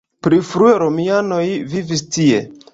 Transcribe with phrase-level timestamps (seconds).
[0.27, 1.45] Pli frue romianoj
[1.77, 2.45] vivis tie.